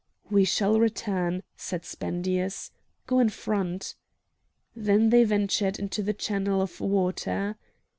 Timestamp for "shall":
0.45-0.79